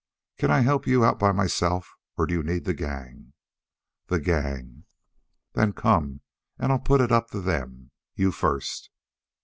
[0.39, 3.33] Can I help you out by myself, or do you need the gang?"
[4.07, 4.85] "The gang."
[5.53, 6.21] "Then come,
[6.57, 7.91] and I'll put it up to them.
[8.15, 8.89] You first."